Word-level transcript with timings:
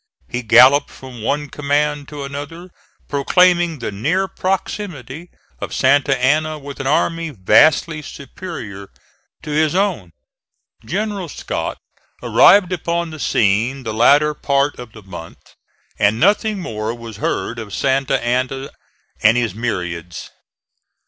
He 0.29 0.41
galloped 0.41 0.89
from 0.89 1.21
one 1.21 1.47
command 1.47 2.07
to 2.07 2.23
another 2.23 2.71
proclaiming 3.07 3.77
the 3.77 3.91
near 3.91 4.27
proximity 4.27 5.29
of 5.59 5.75
Santa 5.75 6.17
Anna 6.17 6.57
with 6.57 6.79
an 6.79 6.87
army 6.87 7.29
vastly 7.29 8.01
superior 8.01 8.89
to 9.43 9.51
his 9.51 9.75
own. 9.75 10.11
General 10.83 11.29
Scott 11.29 11.77
arrived 12.23 12.71
upon 12.71 13.11
the 13.11 13.19
scene 13.19 13.83
the 13.83 13.93
latter 13.93 14.33
part 14.33 14.79
of 14.79 14.93
the 14.93 15.03
month, 15.03 15.53
and 15.99 16.19
nothing 16.19 16.59
more 16.59 16.95
was 16.95 17.17
heard 17.17 17.59
of 17.59 17.71
Santa 17.71 18.19
Anna 18.25 18.71
and 19.21 19.37
his 19.37 19.53
myriads. 19.53 20.31